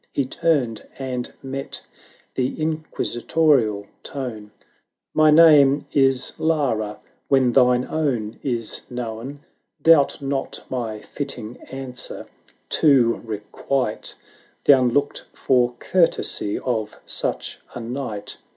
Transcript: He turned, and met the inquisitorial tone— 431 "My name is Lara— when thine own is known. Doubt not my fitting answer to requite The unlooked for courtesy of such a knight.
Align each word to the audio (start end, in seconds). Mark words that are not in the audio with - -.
He 0.13 0.25
turned, 0.25 0.87
and 0.97 1.31
met 1.43 1.85
the 2.33 2.59
inquisitorial 2.59 3.85
tone— 4.01 4.49
431 5.13 5.13
"My 5.13 5.29
name 5.29 5.85
is 5.91 6.33
Lara— 6.39 6.97
when 7.29 7.51
thine 7.51 7.85
own 7.87 8.39
is 8.41 8.81
known. 8.89 9.41
Doubt 9.79 10.19
not 10.19 10.63
my 10.71 11.01
fitting 11.01 11.57
answer 11.69 12.25
to 12.69 13.21
requite 13.23 14.15
The 14.63 14.79
unlooked 14.79 15.27
for 15.33 15.75
courtesy 15.77 16.57
of 16.57 16.97
such 17.05 17.59
a 17.75 17.79
knight. 17.79 18.37